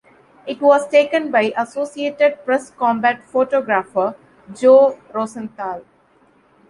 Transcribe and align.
It 0.47 0.59
was 0.61 0.87
taken 0.87 1.29
by 1.29 1.53
Associated 1.55 2.43
Press 2.43 2.71
combat 2.71 3.23
photographer 3.23 4.15
Joe 4.51 4.97
Rosenthal. 5.13 5.83